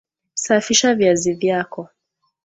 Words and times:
Safisha 0.33 0.95
viazi 0.95 1.33
vyako 1.33 1.87